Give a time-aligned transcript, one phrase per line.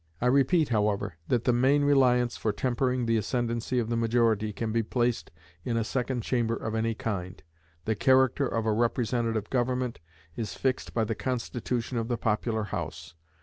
[0.19, 4.71] I repeat, however, that the main reliance for tempering the ascendancy of the majority can
[4.71, 5.29] be placed
[5.63, 7.43] in a Second Chamber of any kind.
[7.85, 9.99] The character of a representative government
[10.35, 13.13] is fixed by the constitution of the popular House.